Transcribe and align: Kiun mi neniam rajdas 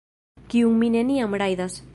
Kiun 0.53 0.79
mi 0.81 0.91
neniam 0.97 1.39
rajdas 1.43 1.81